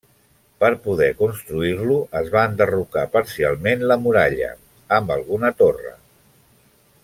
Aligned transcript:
Per 0.61 0.69
poder 0.85 1.09
construir-lo, 1.19 1.97
es 2.21 2.31
va 2.37 2.45
enderrocar 2.51 3.05
parcialment 3.17 3.85
la 3.93 3.99
muralla, 4.07 4.51
amb 4.99 5.15
alguna 5.19 5.55
torre. 5.63 5.97